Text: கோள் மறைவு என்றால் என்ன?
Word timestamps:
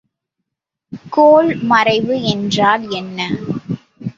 கோள் 1.09 1.51
மறைவு 1.63 2.15
என்றால் 2.23 2.89
என்ன? 2.91 3.19